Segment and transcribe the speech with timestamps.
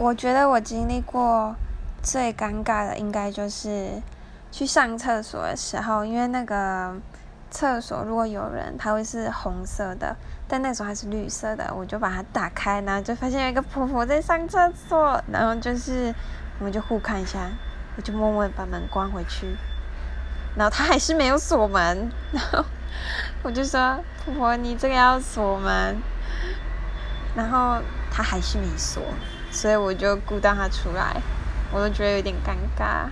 [0.00, 1.54] 我觉得我经历过
[2.02, 4.00] 最尴尬的，应该就是
[4.50, 6.94] 去上厕所的时候，因为那个
[7.50, 10.16] 厕所如果有人，它会是红色的，
[10.48, 16.14] 但那时候还是绿色的，我就把它打开，然后就发现有一个婆婆在上厕所，然后就是
[16.60, 17.50] 我们就互看一下，
[17.98, 19.54] 我就默默把门关回去，
[20.56, 22.64] 然后她还是没有锁门，然后
[23.42, 25.98] 我就说婆婆你这个要锁门，
[27.36, 29.02] 然后她还是没锁。
[29.50, 31.20] 所以我就顾到他出来，
[31.72, 33.08] 我都觉得有点尴尬。